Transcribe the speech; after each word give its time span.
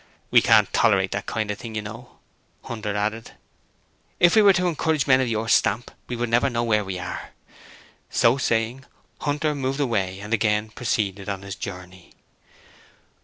'We 0.31 0.41
can't 0.41 0.73
tolerate 0.73 1.11
that 1.11 1.27
kind 1.27 1.51
of 1.51 1.59
thing, 1.59 1.75
you 1.75 1.81
know,' 1.83 2.17
Hunter 2.63 2.95
added. 2.95 3.33
'If 4.19 4.35
we 4.35 4.41
were 4.41 4.53
to 4.53 4.65
encourage 4.65 5.05
men 5.05 5.21
of 5.21 5.27
your 5.27 5.47
stamp 5.47 5.91
we 6.07 6.17
should 6.17 6.27
never 6.27 6.49
know 6.49 6.63
where 6.63 6.83
we 6.83 6.97
are.' 6.97 7.29
So 8.09 8.39
saying, 8.39 8.85
Hunter 9.19 9.53
moved 9.53 9.79
away 9.79 10.19
and 10.19 10.33
again 10.33 10.71
proceeded 10.71 11.29
on 11.29 11.43
his 11.43 11.53
journey. 11.53 12.15